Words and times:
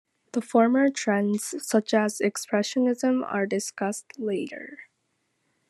The 0.31 0.41
former 0.41 0.89
trends, 0.89 1.53
such 1.63 1.93
as 1.93 2.17
Expressionism 2.25 3.23
are 3.23 3.45
discussed 3.45 4.17
later. 4.17 4.87